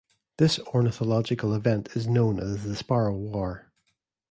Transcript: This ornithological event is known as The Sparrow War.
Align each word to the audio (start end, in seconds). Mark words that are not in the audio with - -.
This 0.39 0.57
ornithological 0.57 1.53
event 1.53 1.89
is 1.95 2.07
known 2.07 2.39
as 2.39 2.63
The 2.63 2.75
Sparrow 2.75 3.15
War. 3.15 3.71